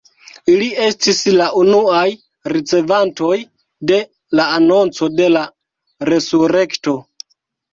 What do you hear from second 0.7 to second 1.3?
estis